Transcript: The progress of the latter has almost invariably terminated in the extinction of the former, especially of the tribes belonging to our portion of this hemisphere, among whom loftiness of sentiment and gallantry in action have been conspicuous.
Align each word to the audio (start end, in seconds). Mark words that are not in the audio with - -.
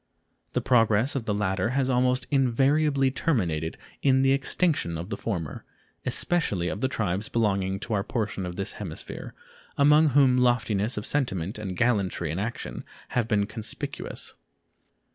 The 0.53 0.61
progress 0.61 1.15
of 1.15 1.25
the 1.25 1.33
latter 1.35 1.69
has 1.77 1.87
almost 1.87 2.25
invariably 2.31 3.11
terminated 3.11 3.77
in 4.01 4.23
the 4.23 4.31
extinction 4.31 4.97
of 4.97 5.11
the 5.11 5.15
former, 5.15 5.63
especially 6.07 6.69
of 6.69 6.81
the 6.81 6.87
tribes 6.87 7.29
belonging 7.29 7.79
to 7.81 7.93
our 7.93 8.03
portion 8.03 8.43
of 8.47 8.55
this 8.55 8.71
hemisphere, 8.71 9.35
among 9.77 10.07
whom 10.07 10.37
loftiness 10.39 10.97
of 10.97 11.05
sentiment 11.05 11.59
and 11.59 11.77
gallantry 11.77 12.31
in 12.31 12.39
action 12.39 12.83
have 13.09 13.27
been 13.27 13.45
conspicuous. 13.45 14.33